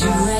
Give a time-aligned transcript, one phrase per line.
[0.00, 0.37] you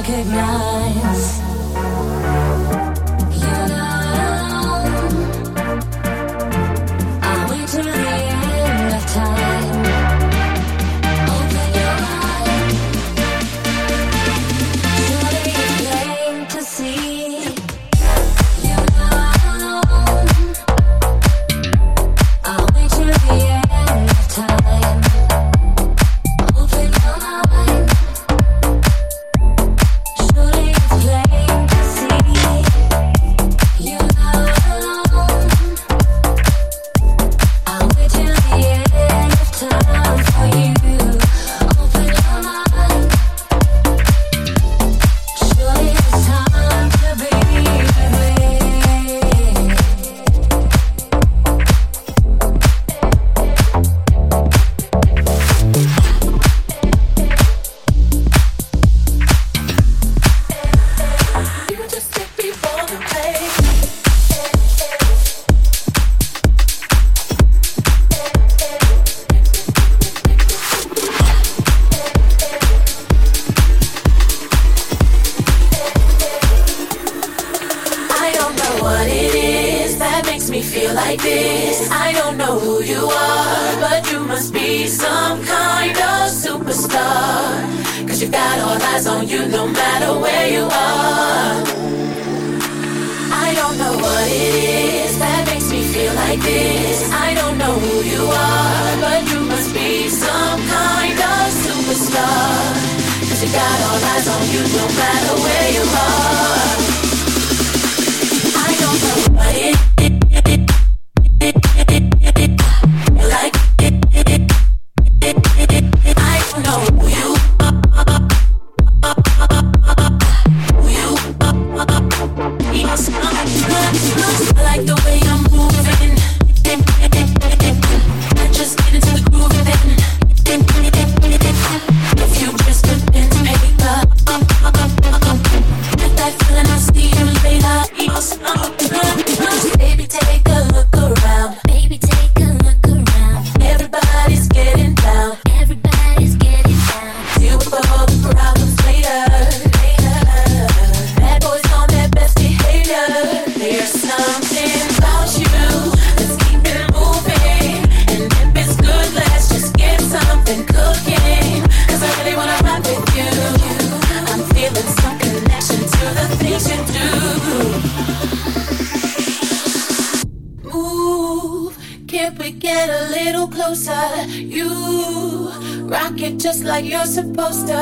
[173.68, 174.24] closer.
[174.56, 175.50] You
[175.94, 177.80] rock it just like you're supposed to.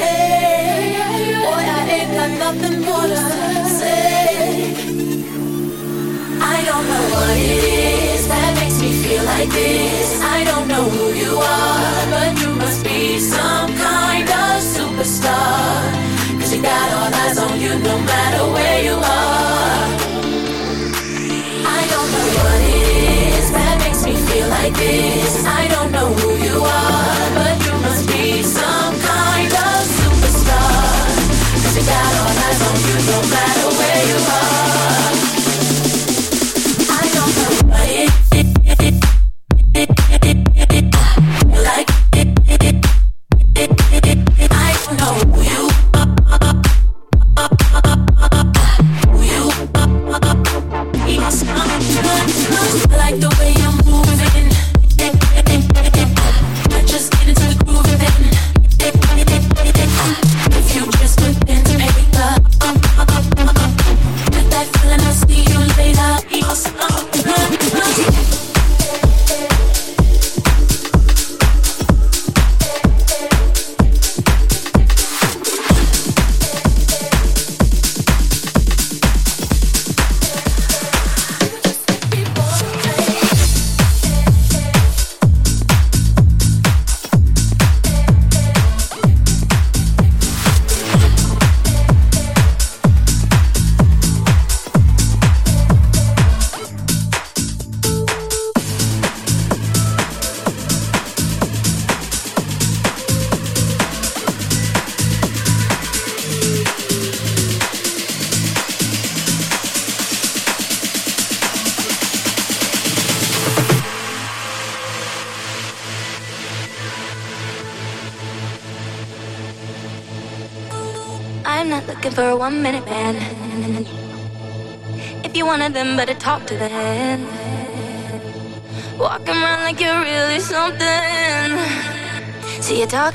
[0.00, 0.94] Hey,
[1.42, 3.20] boy, I ain't got nothing more to
[3.78, 4.74] say.
[6.54, 7.64] I don't know what it
[8.14, 10.22] is that makes me feel like this.
[10.22, 15.82] I don't know who you are, but you must be some kind of superstar.
[16.38, 19.84] Cause you got all eyes on you no matter where you are.
[21.78, 23.13] I don't know what it is
[24.34, 25.44] feel like this.
[25.46, 31.04] I don't know who you are, but you must be some kind of superstar.
[31.62, 34.63] Cause you got all eyes on you, no matter where you are.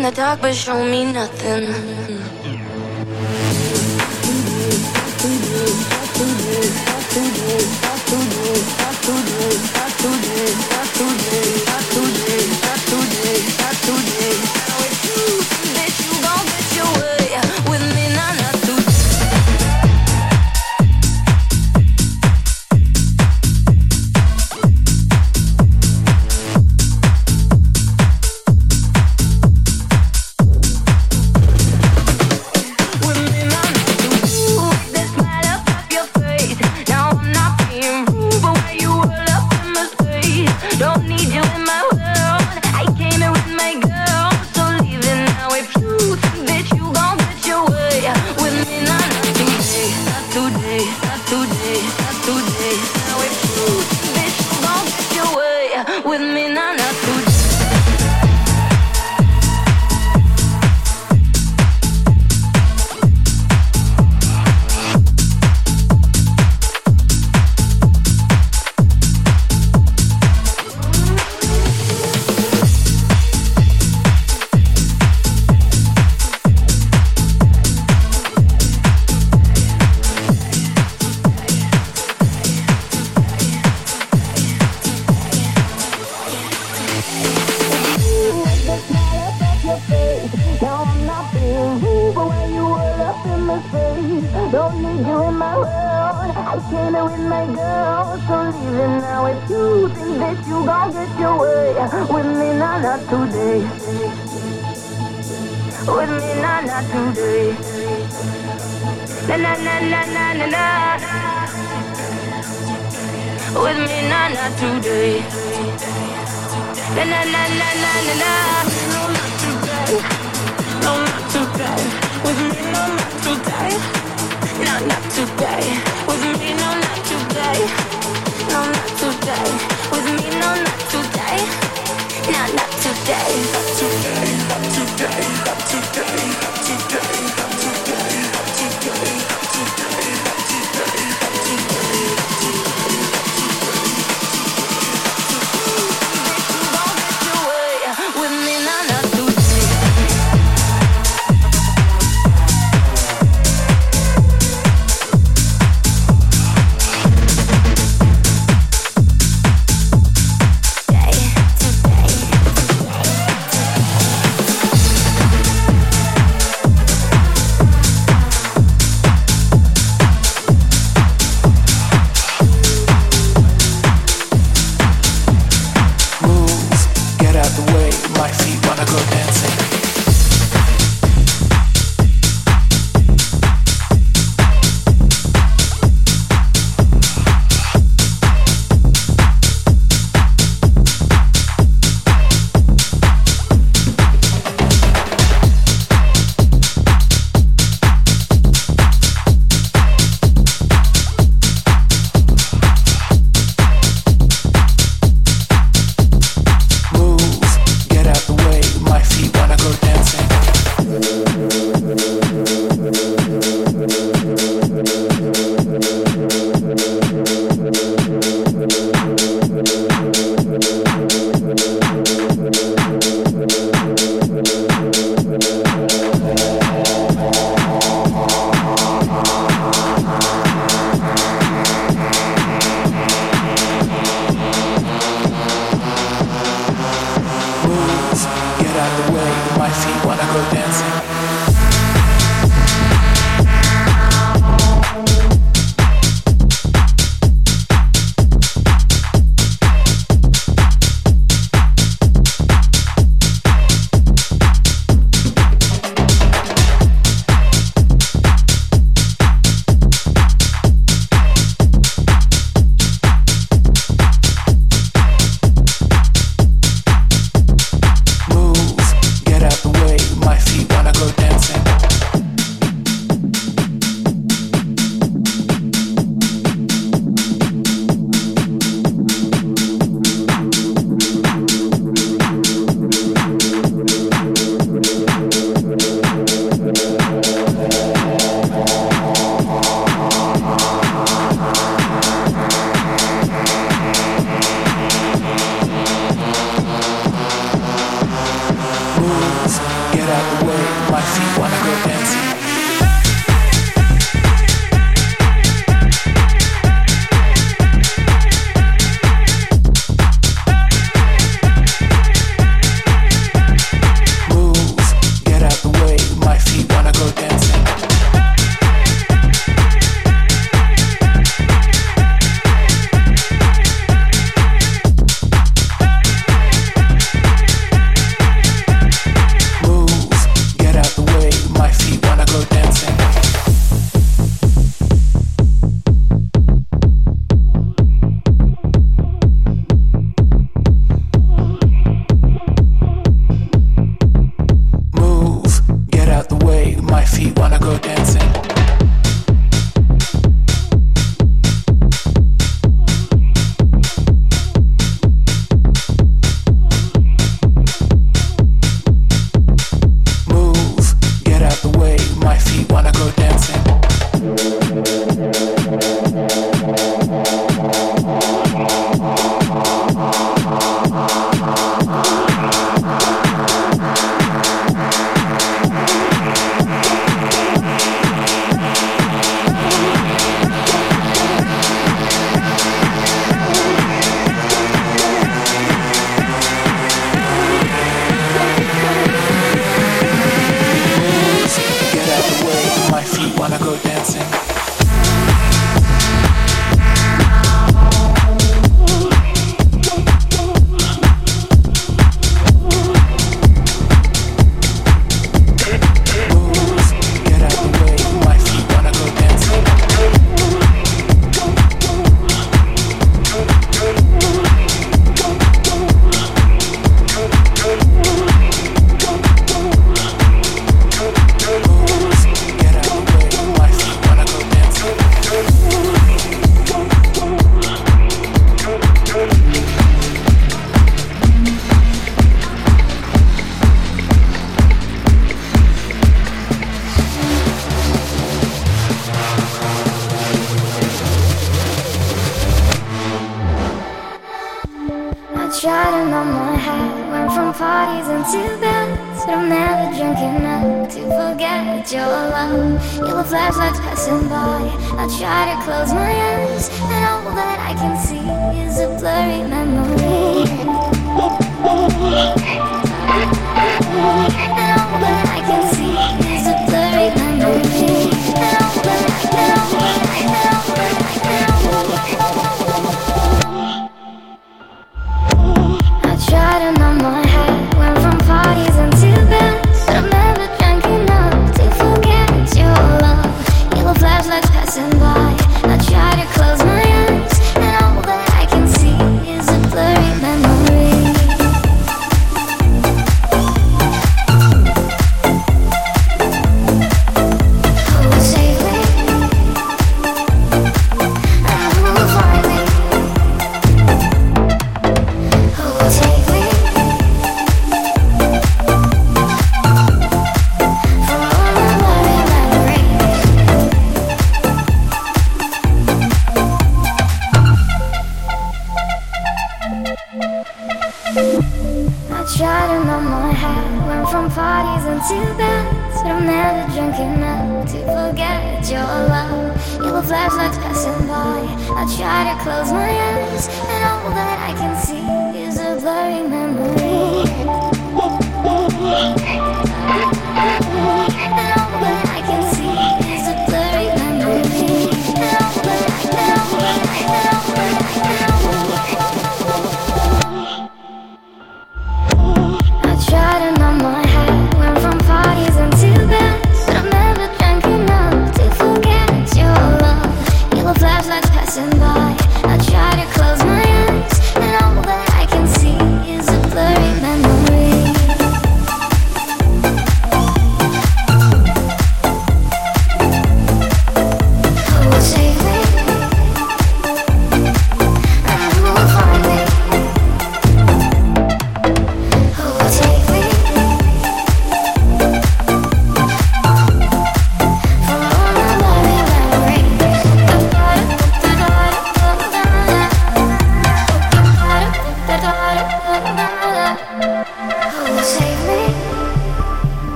[0.00, 2.70] Talking the talk, but show me nothing.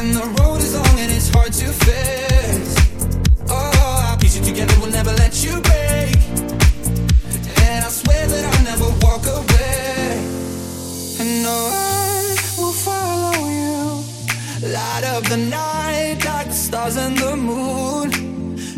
[0.00, 1.66] The road is long and it's hard to.
[3.50, 6.16] Oh, I'll piece you together, will never let you break.
[7.60, 10.18] And I swear that I'll never walk away.
[11.20, 14.02] And no, I will follow you.
[14.72, 18.10] Light of the night, dark stars and the moon.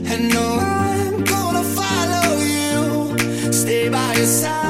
[0.05, 3.53] And no, I'm gonna follow you.
[3.53, 4.62] Stay by your side.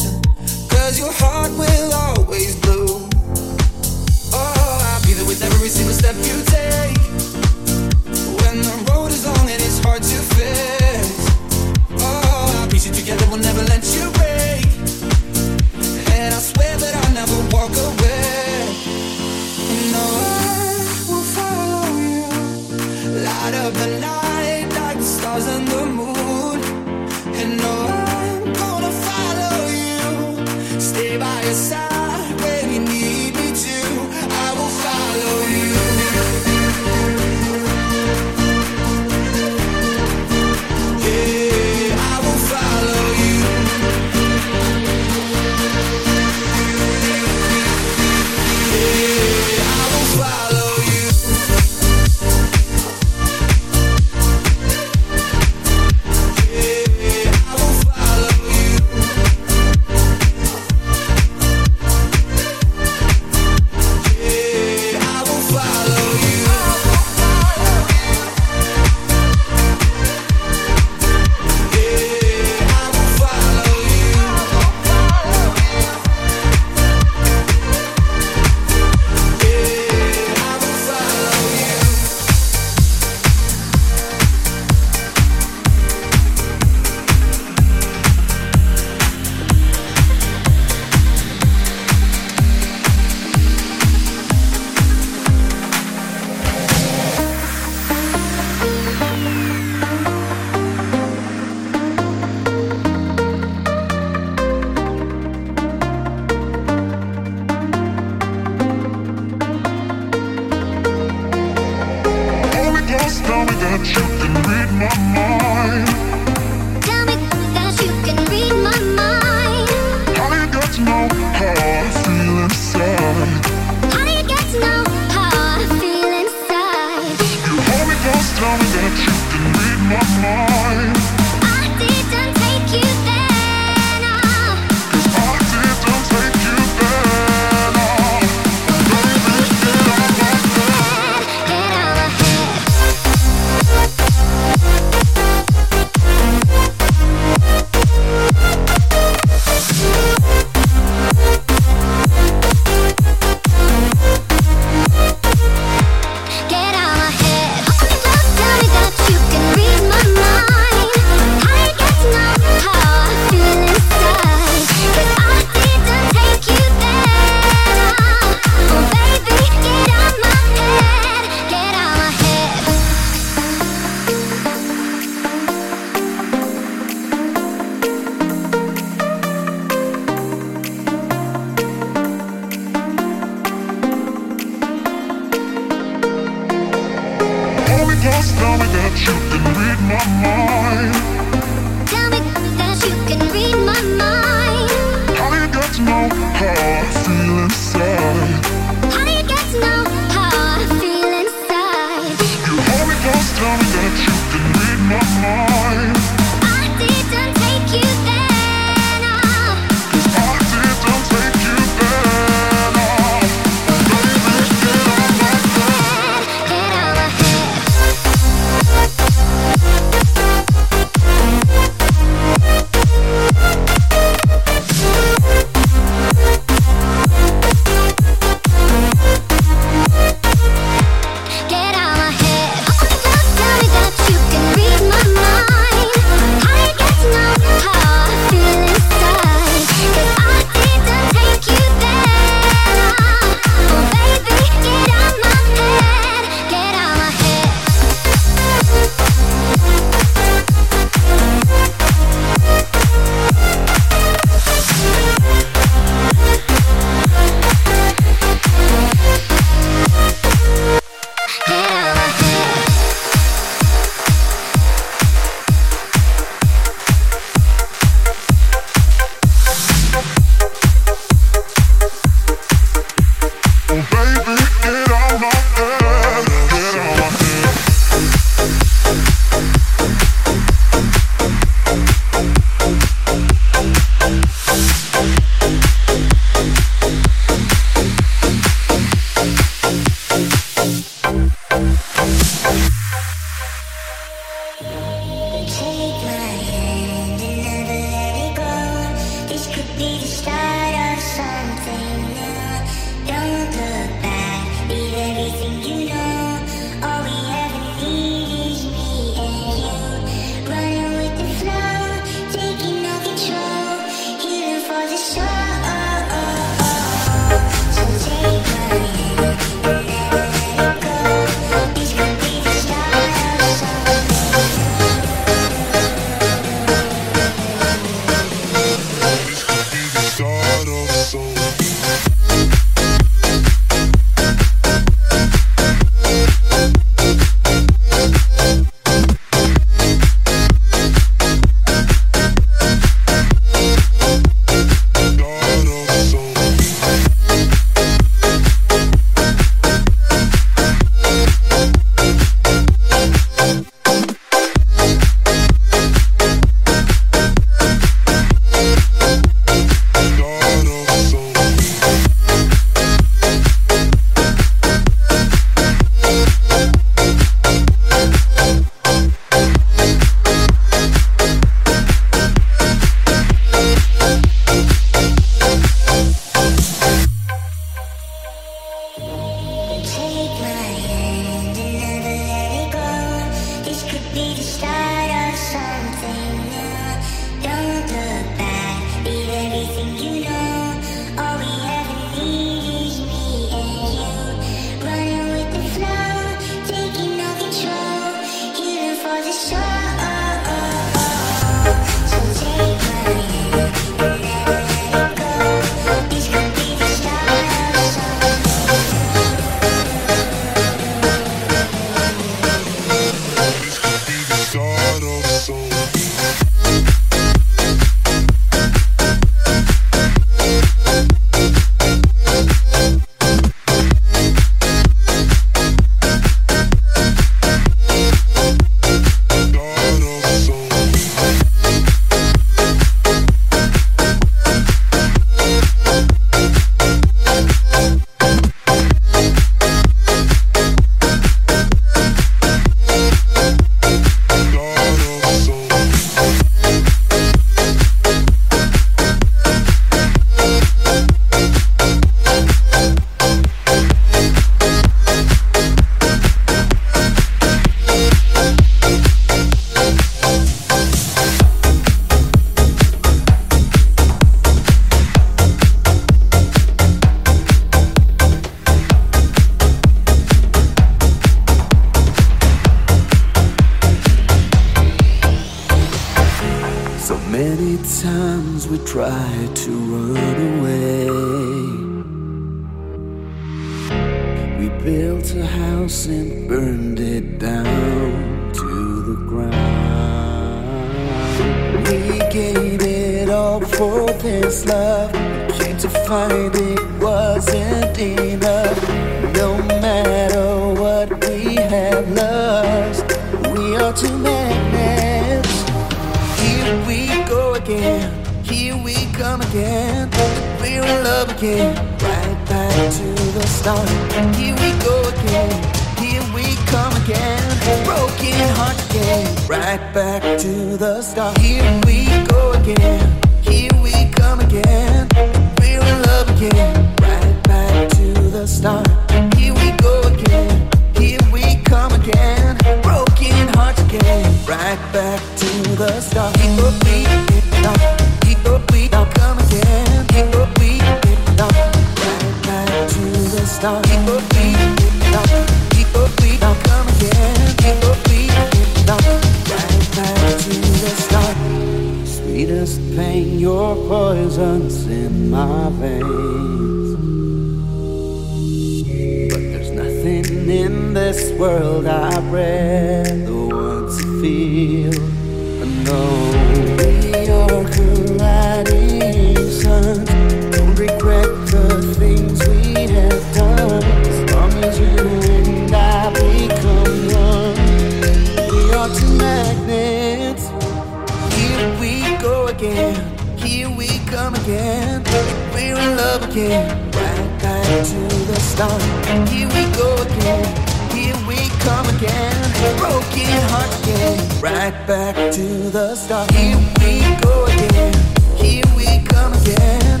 [585.62, 586.68] we're in love again.
[586.90, 588.82] Right back to the start.
[589.28, 590.46] Here we go again.
[590.90, 592.36] Here we come again.
[592.78, 594.18] Broken heart again.
[594.40, 596.30] Right back to the start.
[596.32, 597.94] Here we go again.
[598.36, 600.00] Here we come again.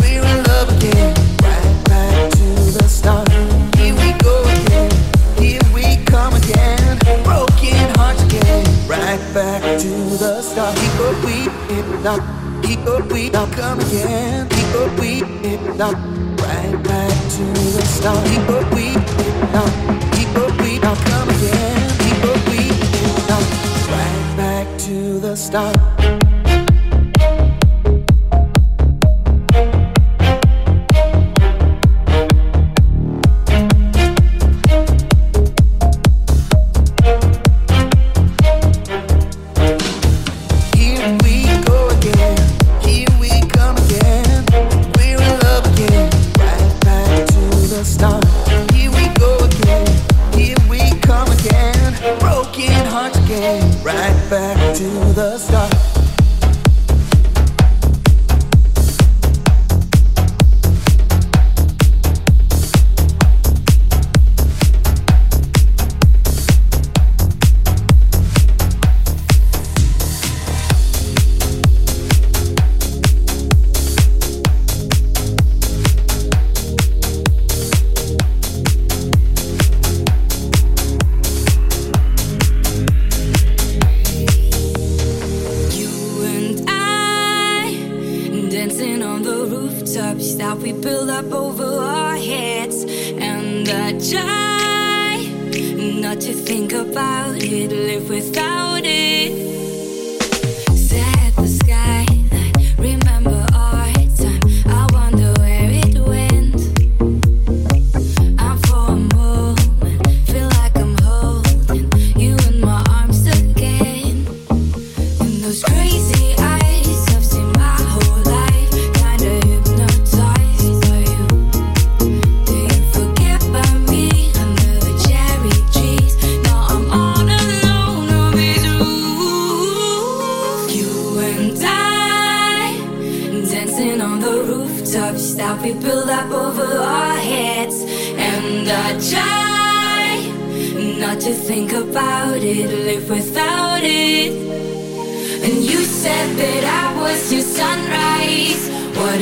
[0.00, 1.14] We're in love again.
[1.42, 2.46] Right back to
[2.78, 3.28] the start.
[3.76, 4.90] Here we go again.
[5.38, 6.98] Here we come again.
[7.24, 8.64] Broken heart again.
[8.86, 9.92] Right back to
[10.22, 10.78] the start.
[10.78, 12.39] Here we end up.
[12.62, 14.48] People we now come again.
[14.48, 17.44] People we did not right back to
[17.76, 18.26] the start.
[18.26, 19.72] People we did not.
[20.16, 21.90] People we now come again.
[21.98, 23.44] People we did not
[23.94, 26.29] right back to the start.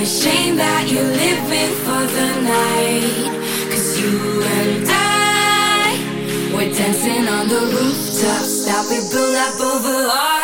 [0.09, 3.29] shame that you're living for the night.
[3.71, 8.47] Cause you and I, we're dancing on the rooftop.
[8.67, 10.38] That we built up over our.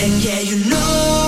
[0.00, 1.23] And yeah, you know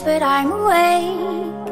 [0.00, 1.66] but I'm awake.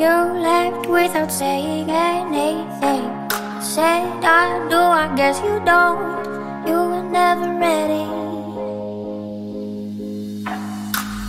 [0.00, 3.04] You left without saying anything.
[3.30, 6.24] I said I do, I guess you don't.
[6.66, 8.06] You were never ready.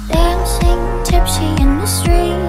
[0.07, 2.48] Dancing tipsy in the street.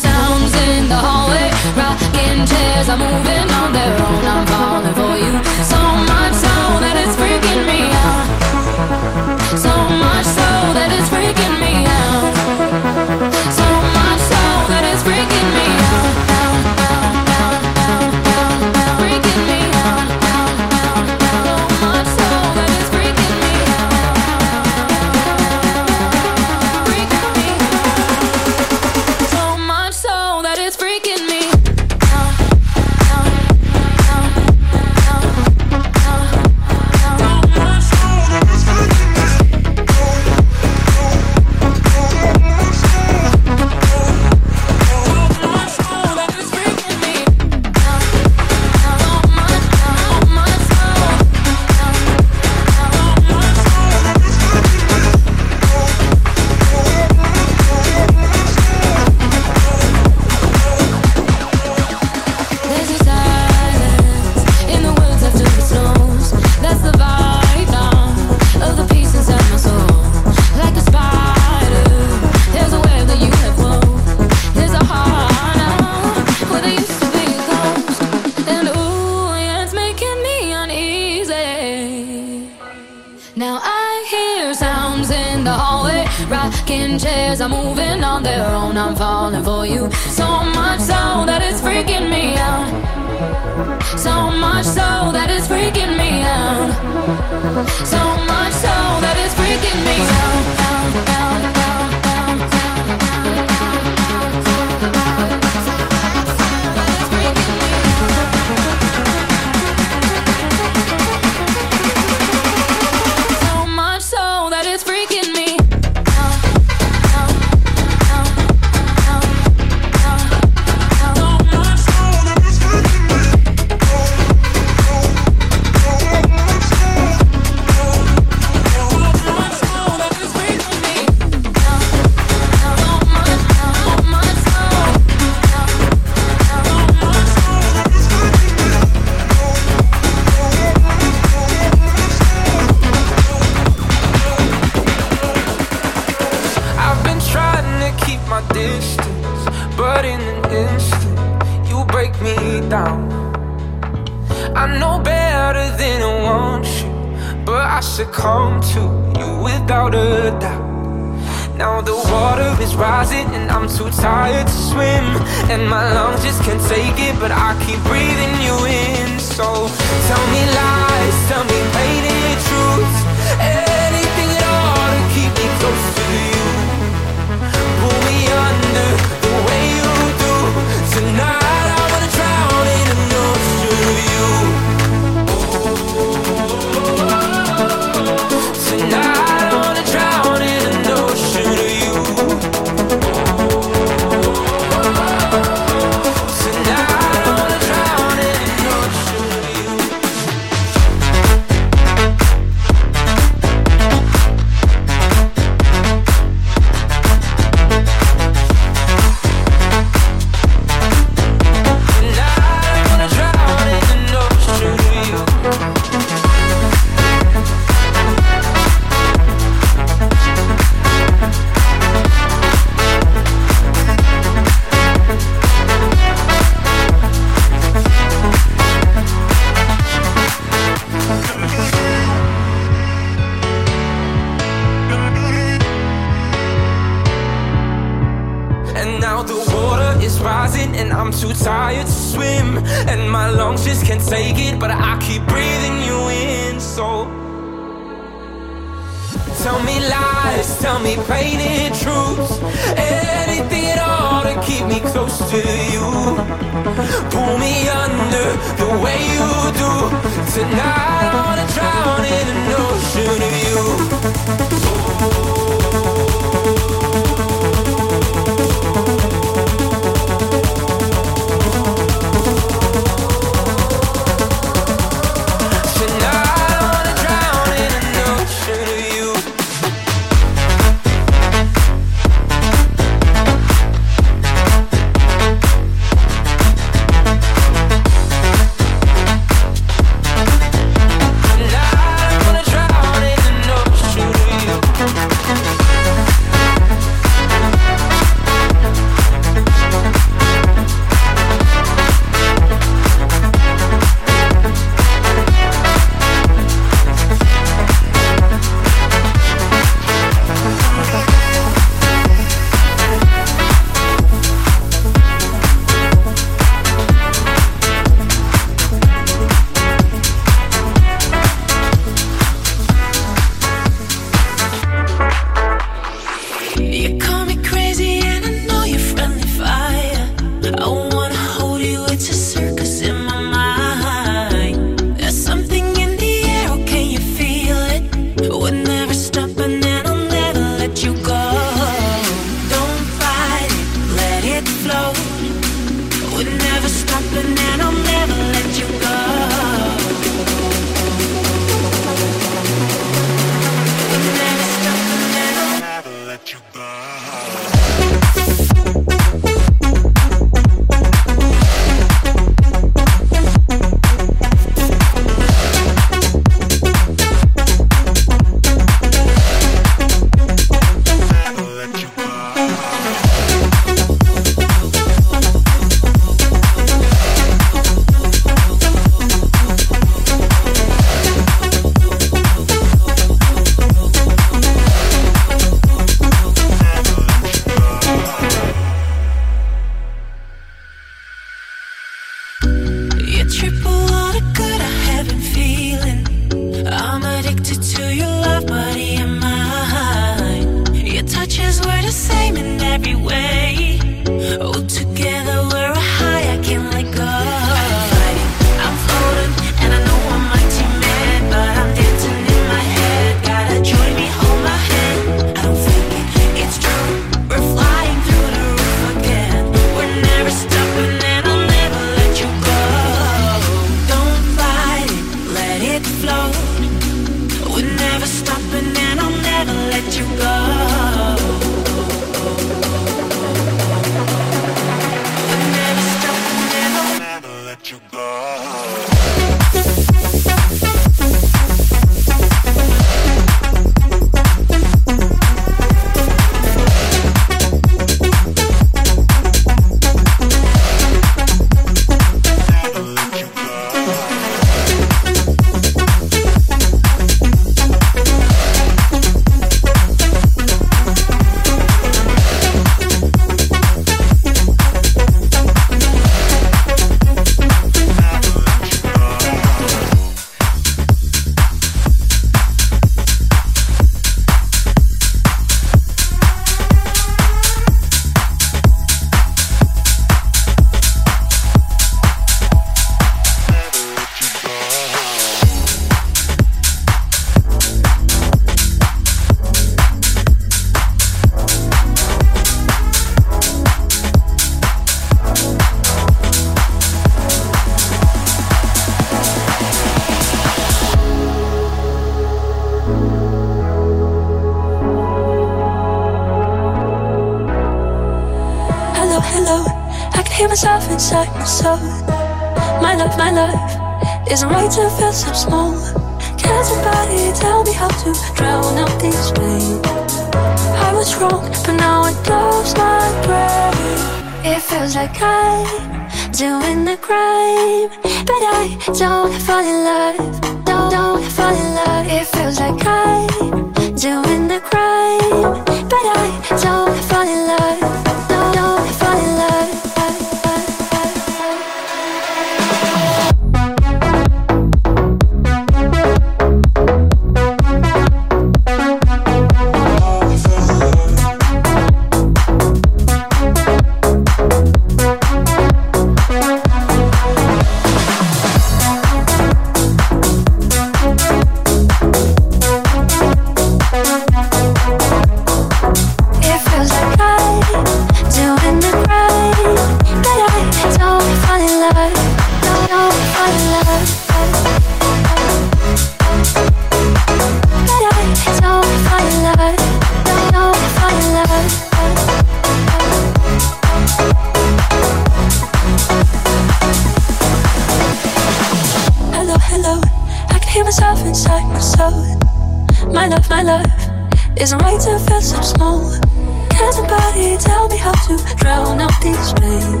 [598.56, 600.00] drown out this pain.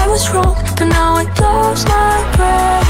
[0.00, 2.82] I was wrong, but now it blows my brain.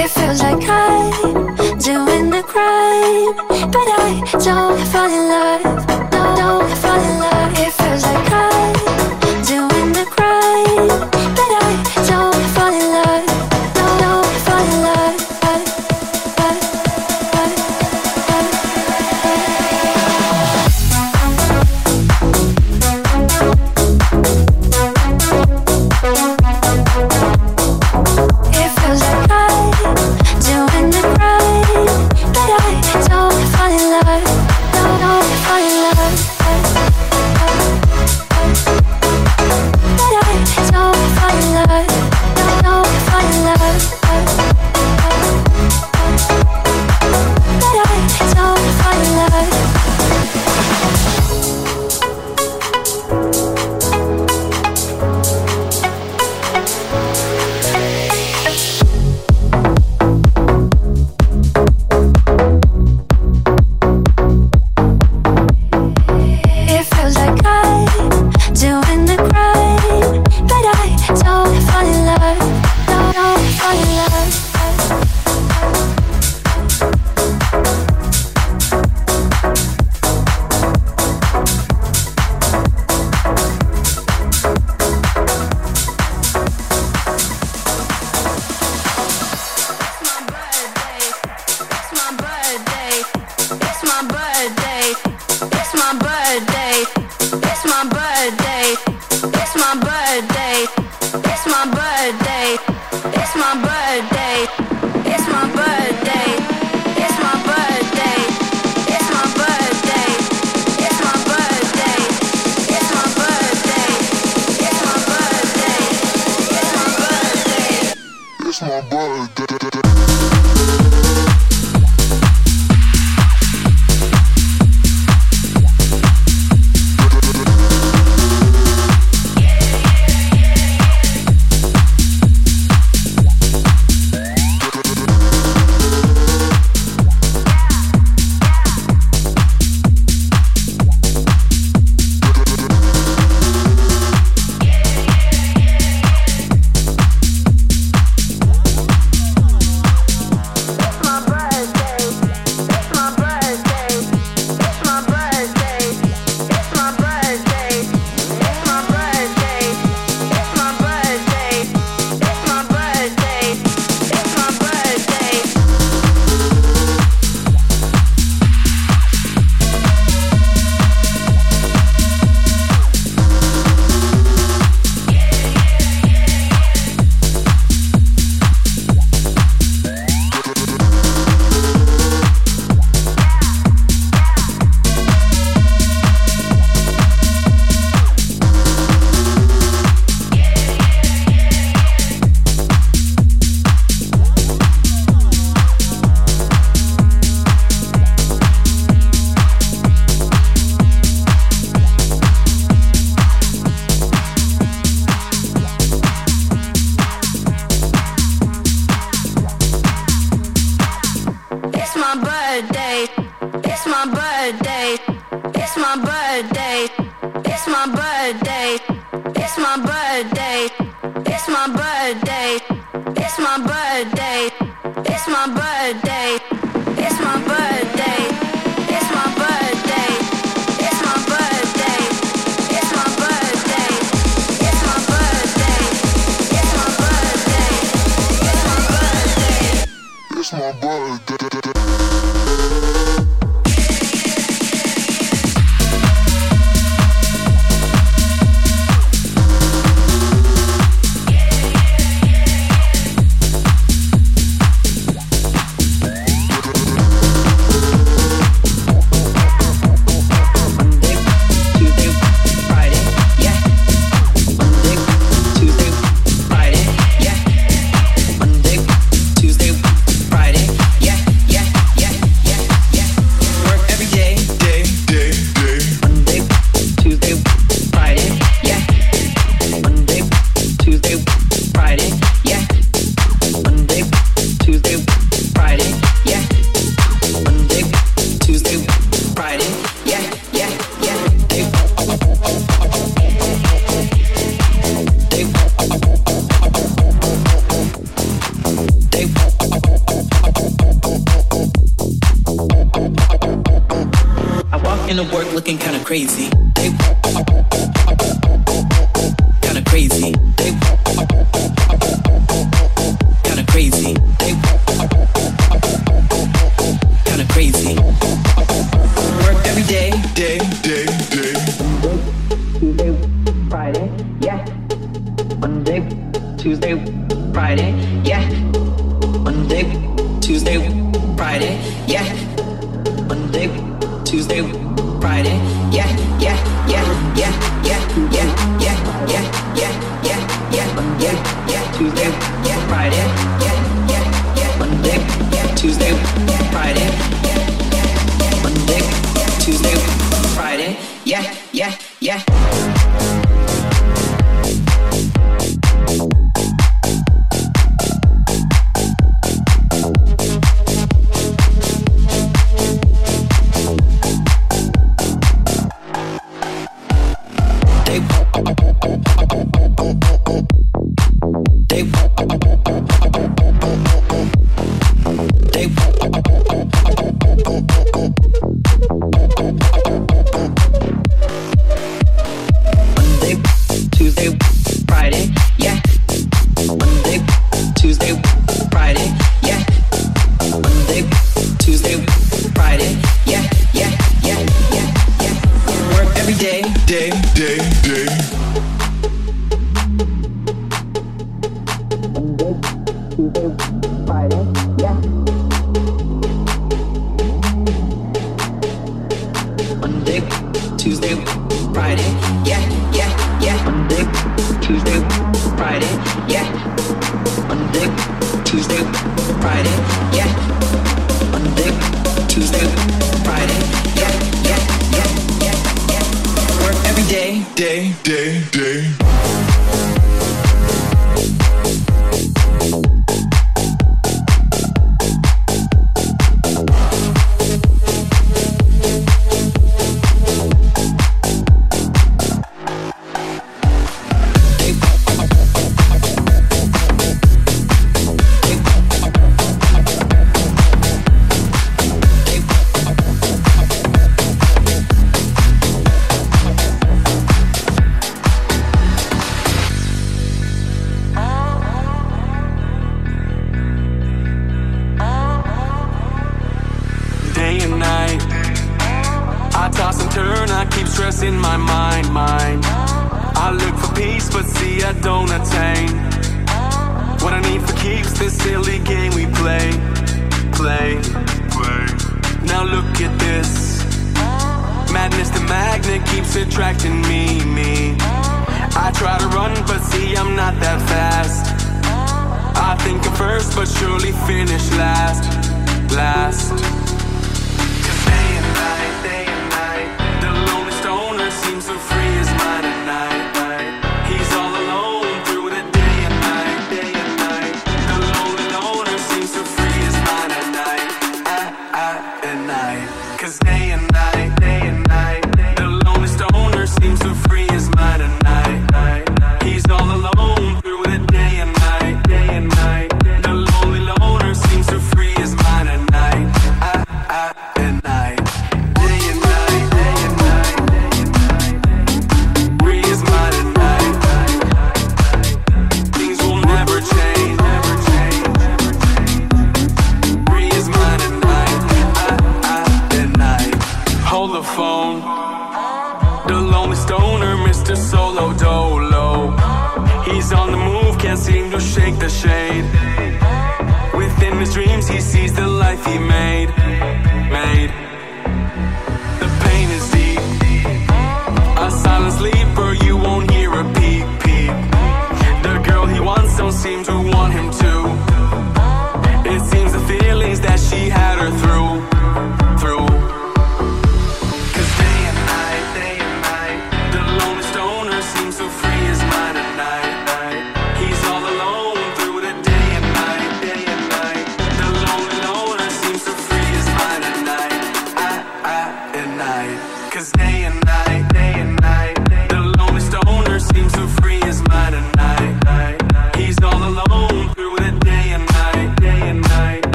[0.00, 3.34] It feels like I'm doing the crime,
[3.70, 5.86] but I don't fall in love.
[6.10, 7.37] Don't, don't fall in love.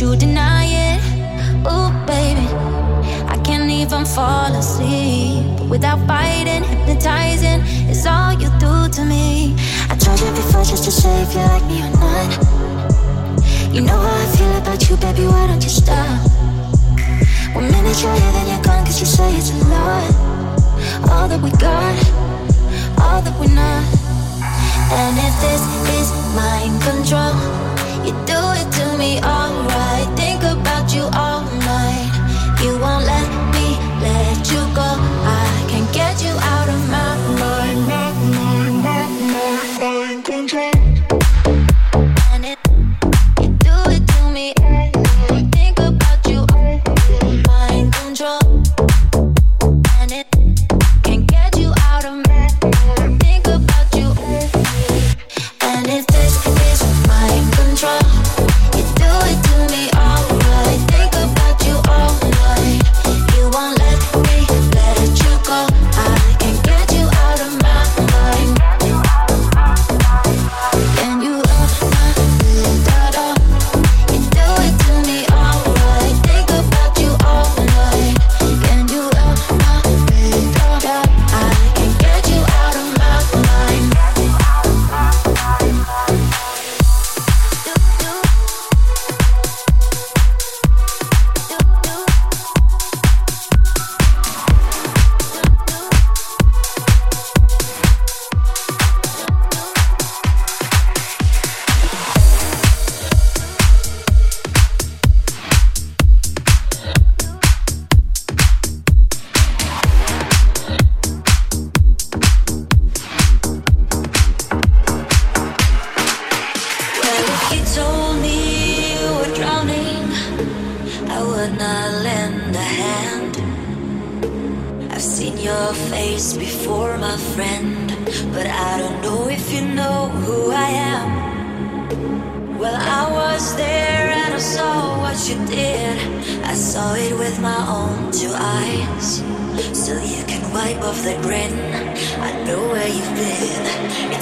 [0.00, 1.00] you deny it.
[1.68, 2.46] Ooh, baby,
[3.28, 7.60] I can't even fall asleep without biting, hypnotizing.
[7.90, 9.56] It's all you do to me.
[9.90, 12.30] I tried you before just to say if you like me or not.
[13.74, 15.26] You know how I feel about you, baby.
[15.26, 16.20] Why don't you stop?
[17.54, 20.14] One minute you're here, then you're gone, cause you say it's a lot.
[21.10, 21.96] All that we got,
[23.04, 23.84] all that we're not.
[24.96, 25.62] And if this
[25.98, 27.69] is mind control.
[28.04, 30.08] You do it to me, alright.
[30.16, 32.10] Think about you all night.
[32.62, 32.99] You want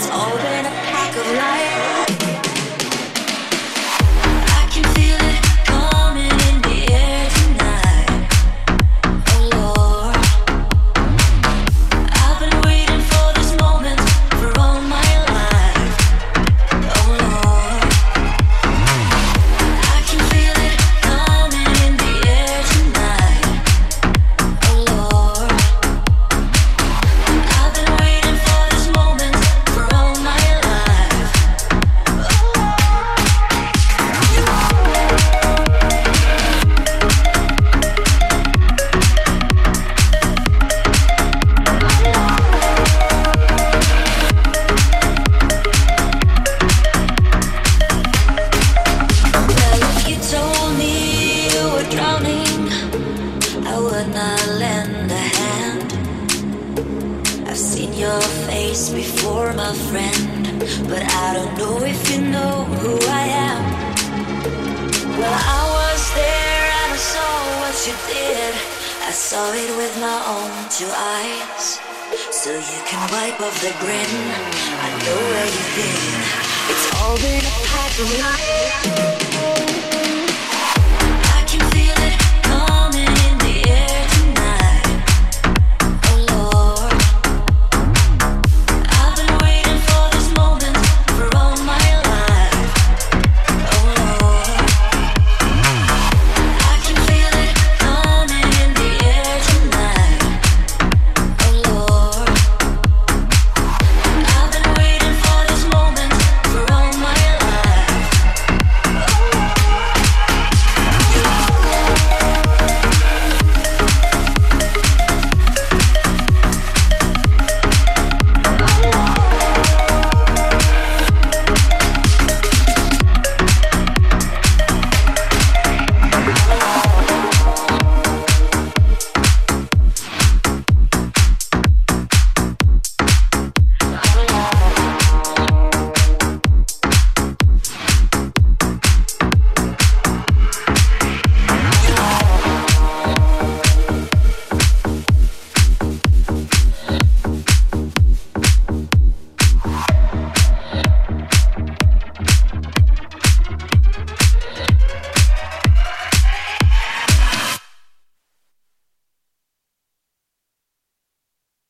[0.01, 1.58] It's all been a pack of lies.